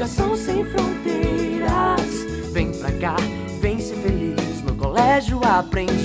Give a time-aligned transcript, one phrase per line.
[0.00, 2.00] educação sem fronteiras.
[2.52, 3.16] Vem pra cá,
[3.60, 6.00] vem ser feliz no colégio aprendiz.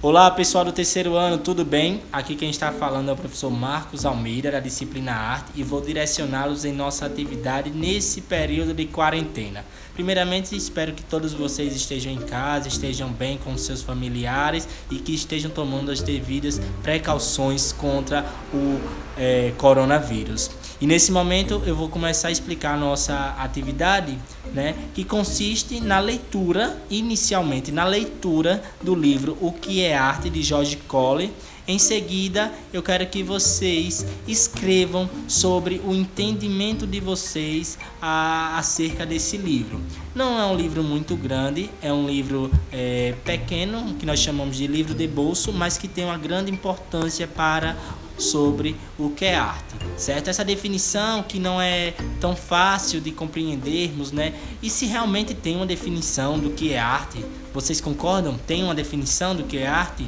[0.00, 2.00] Olá pessoal do terceiro ano, tudo bem?
[2.12, 6.64] Aqui quem está falando é o professor Marcos Almeida, da disciplina Arte, e vou direcioná-los
[6.64, 9.64] em nossa atividade nesse período de quarentena.
[9.92, 15.12] Primeiramente, espero que todos vocês estejam em casa, estejam bem com seus familiares e que
[15.12, 18.78] estejam tomando as devidas precauções contra o
[19.18, 20.50] é, coronavírus.
[20.78, 24.18] E nesse momento eu vou começar a explicar a nossa atividade,
[24.52, 30.42] né, que consiste na leitura, inicialmente na leitura do livro O que é Arte de
[30.42, 31.32] George Cole.
[31.68, 39.36] Em seguida, eu quero que vocês escrevam sobre o entendimento de vocês a, acerca desse
[39.36, 39.80] livro.
[40.14, 44.68] Não é um livro muito grande, é um livro é, pequeno, que nós chamamos de
[44.68, 47.76] livro de bolso, mas que tem uma grande importância para
[48.18, 50.28] sobre o que é arte, certo?
[50.28, 54.34] Essa definição que não é tão fácil de compreendermos, né?
[54.62, 58.38] E se realmente tem uma definição do que é arte, vocês concordam?
[58.46, 60.06] Tem uma definição do que é arte?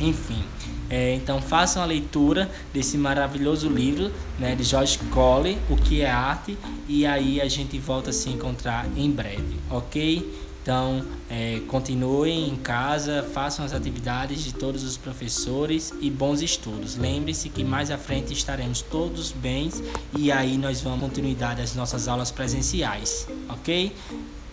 [0.00, 0.42] Enfim,
[0.90, 6.10] é, então façam a leitura desse maravilhoso livro né, de George Cole, O que é
[6.10, 10.49] arte, e aí a gente volta a se encontrar em breve, ok?
[10.62, 16.96] Então, é, continuem em casa, façam as atividades de todos os professores e bons estudos.
[16.96, 19.82] Lembre-se que mais à frente estaremos todos bens
[20.16, 23.92] e aí nós vamos continuidade às nossas aulas presenciais, ok?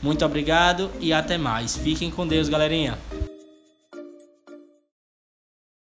[0.01, 1.75] Muito obrigado e até mais.
[1.75, 2.97] Fiquem com Deus, galerinha.